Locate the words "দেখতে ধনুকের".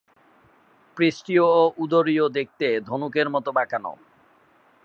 2.29-3.27